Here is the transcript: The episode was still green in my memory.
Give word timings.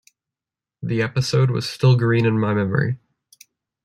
The 0.81 1.03
episode 1.03 1.51
was 1.51 1.69
still 1.69 1.95
green 1.95 2.25
in 2.25 2.39
my 2.39 2.55
memory. 2.55 2.97